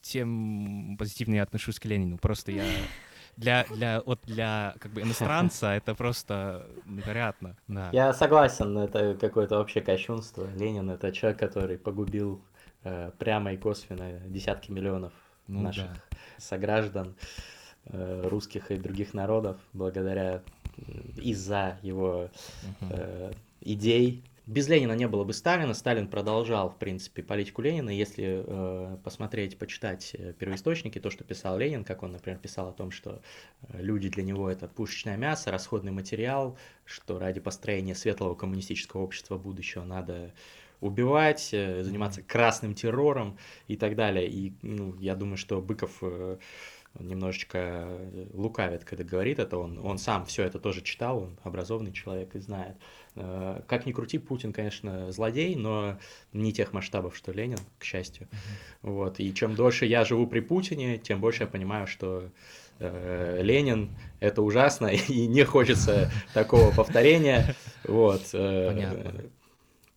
тем 0.00 0.96
позитивнее 0.98 1.38
я 1.38 1.42
отношусь 1.44 1.78
к 1.78 1.84
Ленину. 1.84 2.18
Просто 2.18 2.52
я 2.52 2.64
для, 3.36 3.64
для, 3.64 4.02
вот 4.04 4.20
для 4.24 4.74
как 4.78 4.92
бы 4.92 5.02
иностранца 5.02 5.72
это 5.72 5.94
просто 5.94 6.66
невероятно. 6.84 7.56
Да. 7.68 7.90
Я 7.92 8.12
согласен, 8.12 8.76
это 8.78 9.16
какое-то 9.20 9.60
общее 9.60 9.82
кощунство. 9.82 10.46
Ленин 10.56 10.90
это 10.90 11.12
человек, 11.12 11.38
который 11.38 11.78
погубил 11.78 12.42
э, 12.84 13.10
прямо 13.18 13.52
и 13.52 13.56
косвенно 13.56 14.20
десятки 14.28 14.70
миллионов 14.70 15.12
Ну 15.46 15.62
наших 15.62 15.86
да. 15.86 16.16
сограждан, 16.38 17.14
э, 17.86 18.28
русских 18.28 18.70
и 18.70 18.76
других 18.76 19.14
народов, 19.14 19.58
благодаря 19.72 20.42
из-за 21.16 21.78
его 21.82 22.28
Мгм. 22.80 22.90
э, 22.92 23.32
идей. 23.60 24.24
Без 24.52 24.68
Ленина 24.68 24.92
не 24.92 25.08
было 25.08 25.24
бы 25.24 25.32
Сталина. 25.32 25.72
Сталин 25.72 26.08
продолжал, 26.08 26.68
в 26.68 26.76
принципе, 26.76 27.22
политику 27.22 27.62
Ленина. 27.62 27.88
Если 27.88 28.44
э, 28.46 28.96
посмотреть, 29.02 29.56
почитать 29.56 30.10
э, 30.12 30.34
первоисточники, 30.34 30.98
то, 30.98 31.08
что 31.08 31.24
писал 31.24 31.56
Ленин, 31.56 31.84
как 31.84 32.02
он, 32.02 32.12
например, 32.12 32.38
писал 32.38 32.68
о 32.68 32.72
том, 32.72 32.90
что 32.90 33.22
э, 33.62 33.80
люди 33.80 34.10
для 34.10 34.22
него 34.22 34.50
это 34.50 34.68
пушечное 34.68 35.16
мясо, 35.16 35.50
расходный 35.50 35.90
материал, 35.90 36.58
что 36.84 37.18
ради 37.18 37.40
построения 37.40 37.94
светлого 37.94 38.34
коммунистического 38.34 39.00
общества 39.00 39.38
будущего 39.38 39.84
надо 39.84 40.34
убивать, 40.82 41.48
э, 41.54 41.82
заниматься 41.82 42.20
красным 42.20 42.74
террором 42.74 43.38
и 43.68 43.78
так 43.78 43.96
далее. 43.96 44.28
И 44.28 44.52
ну, 44.60 44.94
я 45.00 45.14
думаю, 45.14 45.38
что 45.38 45.62
Быков 45.62 45.96
э, 46.02 46.36
немножечко 46.98 47.88
лукавит, 48.34 48.84
когда 48.84 49.04
говорит 49.04 49.38
это. 49.38 49.56
Он, 49.56 49.78
он 49.78 49.98
сам 49.98 50.26
все 50.26 50.44
это 50.44 50.58
тоже 50.58 50.82
читал, 50.82 51.22
он 51.22 51.38
образованный 51.42 51.92
человек 51.92 52.34
и 52.34 52.38
знает. 52.38 52.76
Э, 53.14 53.60
Как 53.66 53.86
ни 53.86 53.92
крути, 53.92 54.18
Путин, 54.18 54.52
конечно, 54.52 55.12
злодей, 55.12 55.54
но 55.54 55.98
не 56.32 56.52
тех 56.52 56.72
масштабов, 56.72 57.16
что 57.16 57.32
Ленин, 57.32 57.58
к 57.78 57.84
счастью. 57.84 58.28
Вот. 58.80 59.20
И 59.20 59.34
чем 59.34 59.54
дольше 59.54 59.86
я 59.86 60.04
живу 60.04 60.26
при 60.26 60.40
Путине, 60.40 60.98
тем 60.98 61.20
больше 61.20 61.42
я 61.42 61.46
понимаю, 61.46 61.86
что 61.86 62.30
э, 62.78 63.40
Ленин 63.42 63.90
это 64.20 64.42
ужасно, 64.42 64.86
и 65.08 65.26
не 65.26 65.44
хочется 65.44 66.10
такого 66.32 66.74
повторения. 66.74 67.54
Вот. 67.84 68.22
э, 68.32 68.66
Понятно. 68.68 69.22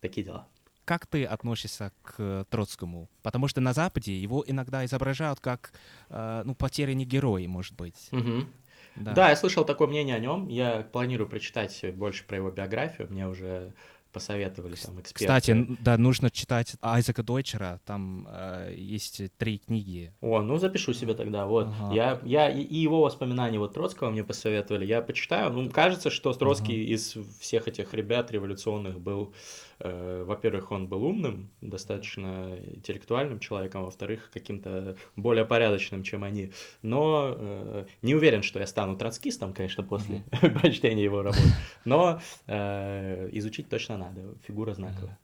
Такие 0.02 0.26
дела. 0.26 0.48
Как 0.84 1.08
ты 1.08 1.26
относишься 1.26 1.92
к 2.04 2.46
Троцкому? 2.52 3.10
Потому 3.24 3.48
что 3.48 3.60
на 3.60 3.74
Западе 3.74 4.16
его 4.16 4.44
иногда 4.46 4.86
изображают 4.86 5.40
как, 5.40 5.74
ну, 6.10 6.54
потерянный 6.54 7.06
герой, 7.06 7.48
может 7.48 7.74
быть. 7.74 8.10
Мгм. 8.12 8.48
Да. 8.96 9.12
Да, 9.12 9.30
я 9.30 9.36
слышал 9.36 9.66
такое 9.66 9.88
мнение 9.88 10.16
о 10.16 10.20
нем. 10.20 10.48
Я 10.48 10.88
планирую 10.92 11.30
прочитать 11.30 11.84
больше 11.96 12.26
про 12.26 12.38
его 12.38 12.52
биографию. 12.52 13.08
Мне 13.10 13.28
уже 13.28 13.74
посоветовали 14.16 14.76
там 14.76 15.00
эксперты. 15.02 15.26
Кстати, 15.26 15.68
да, 15.82 15.98
нужно 15.98 16.32
читать 16.32 16.76
Айзека 16.82 17.22
Дойчера. 17.22 17.82
Там 17.86 18.28
э, 18.32 18.74
есть 18.78 19.22
три 19.38 19.58
книги. 19.60 20.14
О, 20.22 20.42
ну 20.42 20.58
запишу 20.58 20.94
себе 20.94 21.14
тогда. 21.14 21.46
Вот. 21.46 21.68
Ага. 21.68 21.94
Я, 21.94 22.22
я 22.24 22.50
и 22.50 22.76
и 22.76 22.78
его 22.78 23.02
воспоминания 23.02 23.60
вот 23.60 23.74
Троцкого 23.74 24.10
мне 24.10 24.24
посоветовали. 24.24 24.86
Я 24.86 25.02
почитаю. 25.02 25.52
Ну, 25.52 25.70
кажется, 25.70 26.10
что 26.10 26.34
Троцкий 26.34 26.94
из 26.94 27.18
всех 27.40 27.68
этих 27.68 27.94
ребят 27.94 28.32
революционных 28.32 29.00
был, 29.00 29.34
э, 29.80 30.24
во-первых, 30.26 30.72
он 30.72 30.88
был 30.88 31.04
умным, 31.04 31.50
достаточно 31.62 32.58
интеллектуальным 32.76 33.40
человеком, 33.40 33.82
а 33.82 33.86
во-вторых, 33.86 34.30
каким-то 34.34 34.96
более 35.16 35.46
порядочным, 35.46 36.04
чем 36.04 36.24
они. 36.24 36.52
Но 36.82 37.34
э, 37.38 37.86
не 38.02 38.16
уверен, 38.16 38.44
что 38.44 38.60
я 38.60 38.68
стану 38.68 38.98
троцкистом, 38.98 39.54
конечно, 39.54 39.84
после 39.84 40.24
прочтения 40.62 41.04
его 41.04 41.22
работ. 41.22 41.40
Но 41.86 42.20
э, 42.48 43.30
изучить 43.34 43.70
точно 43.70 43.98
надо. 43.98 44.05
Фигура 44.44 44.74
знаковая. 44.74 45.18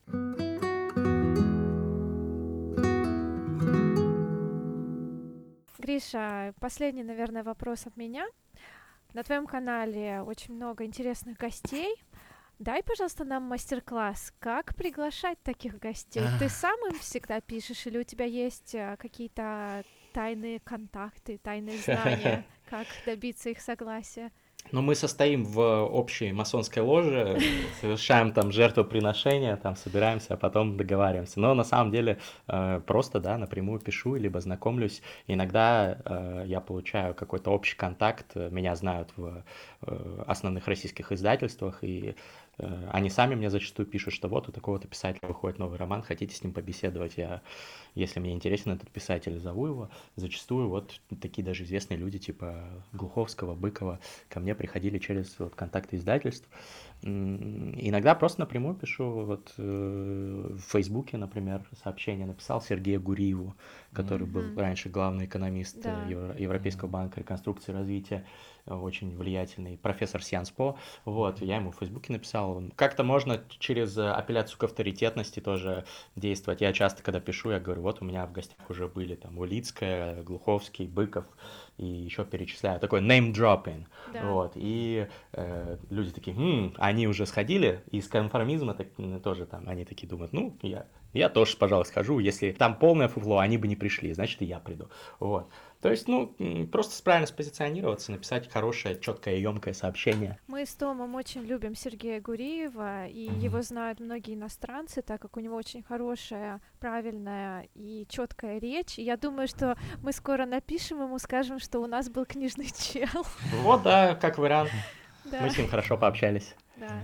Гриша, 5.78 6.54
последний, 6.60 7.04
наверное, 7.04 7.44
вопрос 7.44 7.88
от 7.88 7.98
меня. 7.98 8.28
На 9.14 9.24
твоем 9.24 9.46
канале 9.46 10.22
очень 10.22 10.54
много 10.54 10.86
интересных 10.86 11.38
гостей. 11.38 11.96
Дай, 12.60 12.84
пожалуйста, 12.84 13.26
нам 13.26 13.44
мастер-класс, 13.44 14.34
как 14.40 14.76
приглашать 14.76 15.42
таких 15.42 15.80
гостей. 15.80 16.24
Ты 16.38 16.48
сам 16.48 16.78
им 16.88 17.00
всегда 17.00 17.42
пишешь, 17.42 17.88
или 17.88 17.98
у 17.98 18.04
тебя 18.04 18.26
есть 18.26 18.76
э, 18.76 18.96
какие-то 19.00 19.84
тайные 20.14 20.60
контакты, 20.60 21.40
тайные 21.40 21.80
знания, 21.80 22.46
как 22.70 22.86
добиться 23.06 23.50
их 23.50 23.60
согласия? 23.62 24.32
Но 24.72 24.82
мы 24.82 24.96
состоим 24.96 25.44
в 25.44 25.60
общей 25.60 26.32
масонской 26.32 26.82
ложе, 26.82 27.40
совершаем 27.82 28.32
там 28.32 28.52
жертвоприношения, 28.52 29.58
там 29.58 29.76
собираемся, 29.76 30.36
а 30.36 30.38
потом 30.38 30.78
договариваемся. 30.78 31.40
Но 31.40 31.54
на 31.54 31.64
самом 31.64 31.92
деле 31.92 32.20
э, 32.48 32.82
просто, 32.86 33.20
да, 33.20 33.38
напрямую 33.38 33.80
пишу, 33.80 34.16
либо 34.16 34.40
знакомлюсь. 34.40 35.02
Иногда 35.28 35.98
э, 36.06 36.44
я 36.48 36.62
получаю 36.62 37.14
какой-то 37.14 37.52
общий 37.52 37.76
контакт, 37.76 38.28
э, 38.36 38.50
меня 38.50 38.76
знают 38.76 39.10
в 39.18 39.44
основных 40.28 40.68
российских 40.68 41.12
издательствах, 41.12 41.84
и 41.84 42.16
они 42.92 43.10
сами 43.10 43.36
мне 43.36 43.50
зачастую 43.50 43.86
пишут, 43.86 44.14
что 44.14 44.28
вот 44.28 44.50
у 44.50 44.52
такого-то 44.52 44.88
писателя 44.88 45.28
выходит 45.28 45.60
новый 45.60 45.78
роман, 45.78 46.02
хотите 46.02 46.36
с 46.36 46.44
ним 46.44 46.54
побеседовать. 46.54 47.18
Я, 47.18 47.42
если 47.96 48.20
мне 48.20 48.34
интересен 48.34 48.72
этот 48.72 48.90
писатель, 48.90 49.38
зову 49.40 49.68
его. 49.68 49.90
Зачастую 50.16 50.70
вот 50.70 51.02
такие 51.22 51.44
даже 51.44 51.64
известные 51.64 51.98
люди, 51.98 52.20
типа 52.20 52.64
Глуховского, 52.94 53.56
Быкова, 53.56 54.00
ко 54.30 54.40
мне 54.40 54.56
приходили 54.56 54.98
через 55.00 55.38
вот, 55.40 55.56
контакты 55.56 55.96
издательств. 55.98 56.48
Иногда 57.04 58.14
просто 58.16 58.42
напрямую 58.42 58.76
пишу, 58.76 59.10
вот 59.26 59.54
э, 59.58 60.56
в 60.56 60.60
Фейсбуке, 60.72 61.18
например, 61.18 61.68
сообщение 61.84 62.28
написал 62.28 62.62
Сергею 62.62 63.02
Гуриеву, 63.02 63.56
который 63.92 64.28
был 64.28 64.44
Мгм. 64.44 64.60
раньше 64.60 64.90
главный 64.90 65.26
экономист 65.26 65.78
э, 65.78 65.82
Да. 65.84 66.06
Евро- 66.06 66.38
Европейского 66.38 66.90
банка 66.90 67.20
реконструкции 67.20 67.72
и 67.72 67.76
развития, 67.76 68.18
э, 68.18 68.24
очень 68.66 69.16
влиятельный 69.16 69.78
профессор 69.78 70.24
Сианспо. 70.24 70.78
Вот, 71.06 71.42
я 71.42 71.58
ему 71.58 71.72
в 71.72 71.78
Фейсбуке 71.78 72.14
написал. 72.14 72.62
Как-то 72.76 73.04
можно 73.04 73.42
через 73.60 73.98
э, 73.98 74.10
апелляцию 74.10 74.58
к 74.58 74.64
авторитетности 74.64 75.40
тоже 75.40 75.86
действовать. 76.16 76.62
Я 76.62 76.74
часто, 76.74 77.04
когда 77.04 77.20
пишу, 77.20 77.52
я 77.52 77.60
говорю, 77.60 77.82
вот 77.82 78.02
у 78.02 78.06
меня 78.06 78.26
в 78.26 78.32
гостях 78.32 78.70
уже 78.70 78.88
были 78.88 79.16
там 79.16 79.38
Улицкая, 79.38 80.24
Глуховский, 80.24 80.88
Быков, 80.88 81.26
и 81.78 81.86
еще 81.86 82.26
перечисляю. 82.26 82.80
Такой 82.80 83.02
name 83.02 83.34
dropping. 83.34 83.86
Да. 84.14 84.26
Вот, 84.26 84.52
и 84.56 85.08
э, 85.34 85.78
люди 85.90 86.12
такие, 86.12 86.36
«М, 86.36 86.74
они 86.78 87.08
уже 87.08 87.26
сходили, 87.26 87.84
из 87.92 88.08
конформизма 88.08 88.74
так, 88.74 88.88
тоже 89.24 89.46
там, 89.46 89.68
они 89.68 89.86
такие 89.86 90.08
думают, 90.08 90.34
ну, 90.34 90.56
я, 90.62 90.86
я 91.14 91.30
тоже, 91.30 91.58
пожалуйста, 91.58 91.94
схожу, 91.94 92.20
если 92.20 92.52
там 92.52 92.76
полное 92.78 93.08
фуфло, 93.08 93.40
они 93.40 93.58
бы 93.58 93.68
не 93.68 93.76
пришли, 93.76 94.14
значит, 94.14 94.42
и 94.42 94.46
я 94.46 94.60
приду, 94.60 94.90
вот. 95.20 95.50
То 95.82 95.90
есть, 95.90 96.08
ну, 96.08 96.28
просто 96.72 97.02
правильно 97.04 97.26
спозиционироваться, 97.26 98.12
написать 98.12 98.48
хорошее, 98.52 99.00
четкое, 99.00 99.38
емкое 99.38 99.74
сообщение. 99.74 100.38
Мы 100.48 100.66
с 100.66 100.76
Томом 100.76 101.16
очень 101.16 101.42
любим 101.44 101.74
Сергея 101.74 102.22
Гуриева, 102.22 103.08
и 103.08 103.30
Мгм. 103.30 103.40
его 103.40 103.62
знают 103.64 104.00
многие 104.00 104.36
иностранцы, 104.36 105.02
так 105.02 105.20
как 105.22 105.38
у 105.38 105.40
него 105.40 105.56
очень 105.56 105.82
хорошая, 105.82 106.62
правильная 106.80 107.68
и 107.74 108.06
четкая 108.08 108.60
речь. 108.60 109.00
И 109.00 109.04
я 109.04 109.18
думаю, 109.18 109.48
что 109.48 109.76
мы 110.04 110.12
скоро 110.14 110.46
напишем 110.46 111.02
ему, 111.02 111.18
скажем, 111.18 111.60
что 111.60 111.80
у 111.80 111.88
нас 111.88 112.10
был 112.10 112.26
книжный 112.26 112.68
чел. 112.78 113.26
Вот, 113.64 113.82
да, 113.82 114.14
как 114.14 114.38
вариант, 114.38 114.70
Да, 115.26 115.42
мы 115.42 115.50
с 115.50 115.58
ним 115.58 115.68
хорошо 115.68 115.98
пообщались. 115.98 116.54
да. 116.78 117.02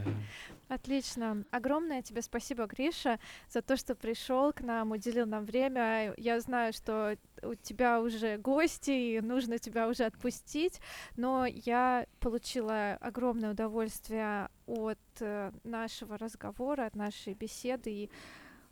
Отлично. 0.69 1.45
Огромное 1.49 2.01
тебе 2.01 2.21
спасибо, 2.21 2.65
Гриша, 2.65 3.19
за 3.49 3.61
то, 3.61 3.77
что 3.77 3.95
пришел 3.95 4.51
к 4.51 4.59
нам, 4.59 4.91
уделил 4.91 5.25
нам 5.25 5.45
время. 5.45 6.13
Я 6.17 6.41
знаю, 6.41 6.73
что 6.73 7.17
у 7.41 7.55
тебя 7.55 8.01
уже 8.01 8.37
гости, 8.37 8.91
и 8.91 9.21
нужно 9.21 9.59
тебя 9.59 9.87
уже 9.87 10.03
отпустить, 10.03 10.81
но 11.15 11.45
я 11.45 12.05
получила 12.19 12.95
огромное 12.95 13.51
удовольствие 13.51 14.49
от 14.65 14.99
э, 15.21 15.51
нашего 15.63 16.17
разговора, 16.17 16.85
от 16.85 16.95
нашей 16.97 17.33
беседы, 17.33 17.89
и 17.89 18.09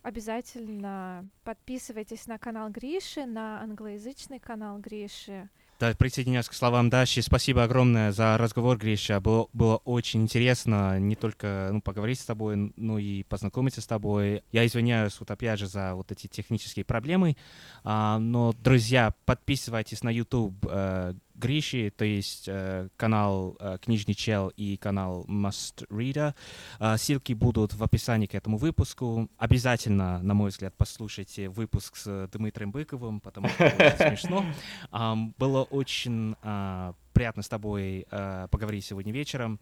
обязательно 0.02 1.26
подписывайтесь 1.44 2.26
на 2.26 2.38
канал 2.38 2.68
Гриши, 2.68 3.24
на 3.24 3.62
англоязычный 3.62 4.38
канал 4.38 4.78
Гриши. 4.78 5.48
Да, 5.78 5.92
присоединяюсь 5.94 6.48
к 6.48 6.54
словам 6.54 6.88
Даши. 6.88 7.20
Спасибо 7.20 7.62
огромное 7.62 8.10
за 8.10 8.38
разговор, 8.38 8.78
Гриша. 8.78 9.20
Было, 9.20 9.48
было 9.52 9.76
очень 9.84 10.22
интересно 10.22 10.98
не 10.98 11.16
только 11.16 11.68
ну, 11.70 11.82
поговорить 11.82 12.18
с 12.18 12.24
тобой, 12.24 12.72
но 12.76 12.98
и 12.98 13.24
познакомиться 13.24 13.82
с 13.82 13.86
тобой. 13.86 14.42
Я 14.52 14.64
извиняюсь 14.64 15.20
вот 15.20 15.30
опять 15.30 15.58
же 15.58 15.66
за 15.66 15.94
вот 15.94 16.10
эти 16.12 16.28
технические 16.28 16.86
проблемы. 16.86 17.36
А, 17.84 18.18
но, 18.18 18.54
друзья, 18.58 19.12
подписывайтесь 19.26 20.02
на 20.02 20.08
YouTube 20.08 20.66
э, 20.66 21.12
Гриши, 21.36 21.92
то 21.96 22.04
есть 22.04 22.48
э, 22.48 22.88
канал 22.96 23.56
э, 23.60 23.78
Книжный 23.82 24.14
чел 24.14 24.52
и 24.56 24.76
канал 24.76 25.24
Must 25.28 25.86
Reader. 25.88 26.34
Э, 26.80 26.96
ссылки 26.96 27.32
будут 27.34 27.74
в 27.74 27.82
описании 27.82 28.26
к 28.26 28.34
этому 28.34 28.56
выпуску. 28.56 29.28
Обязательно, 29.36 30.22
на 30.22 30.34
мой 30.34 30.50
взгляд, 30.50 30.74
послушайте 30.76 31.48
выпуск 31.48 31.96
с 31.96 32.28
Дмитрием 32.32 32.72
Быковым, 32.72 33.20
потому 33.20 33.48
что 33.48 33.68
смешно. 33.98 34.44
Э, 34.92 35.14
было 35.38 35.62
очень 35.64 36.36
э, 36.42 36.92
приятно 37.12 37.42
с 37.42 37.48
тобой 37.48 38.06
э, 38.10 38.48
поговорить 38.50 38.84
сегодня 38.84 39.12
вечером. 39.12 39.58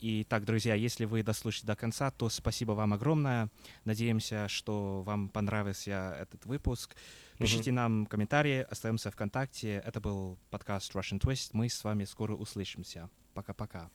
И 0.00 0.26
так, 0.28 0.44
друзья, 0.44 0.74
если 0.74 1.04
вы 1.04 1.22
дослушаете 1.22 1.66
до 1.66 1.76
конца, 1.76 2.10
то 2.10 2.28
спасибо 2.28 2.72
вам 2.72 2.94
огромное. 2.94 3.50
Надеемся, 3.84 4.48
что 4.48 5.02
вам 5.02 5.28
понравился 5.28 6.16
этот 6.18 6.46
выпуск. 6.46 6.96
Пишите 7.38 7.70
mm-hmm. 7.70 7.74
нам 7.74 8.06
комментарии, 8.06 8.66
остаемся 8.70 9.10
в 9.10 9.14
ВКонтакте. 9.14 9.82
Это 9.84 10.00
был 10.00 10.38
подкаст 10.50 10.94
Russian 10.94 11.20
Twist. 11.20 11.50
Мы 11.52 11.68
с 11.68 11.84
вами 11.84 12.04
скоро 12.04 12.34
услышимся. 12.34 13.10
Пока-пока. 13.34 13.90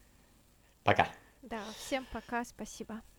Пока. 0.84 1.08
Да, 1.42 1.62
всем 1.78 2.06
пока, 2.12 2.44
спасибо. 2.46 3.02